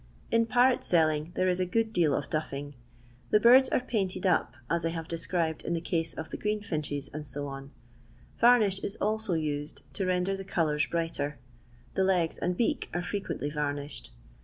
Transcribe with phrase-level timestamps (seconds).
[0.31, 2.73] In parrot selling there is a good deal of" duffing."
[3.29, 7.11] The birds are "painted up," as I have described in the case of the greenfinches,
[7.23, 7.39] &c.
[8.41, 11.37] Varnish is also used to render the colours brighter;
[11.93, 14.11] the legs and beak are frequently varnished.